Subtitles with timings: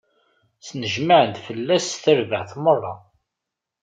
[0.67, 2.93] Snejmaɛen-d fell-as tarbaɛt meṛṛa.